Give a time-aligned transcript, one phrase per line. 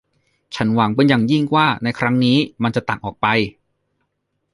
[0.55, 3.27] ฉันหวังเป็นอย่างยิ่งว่าในครั้งนี้มันจะต่างออกไป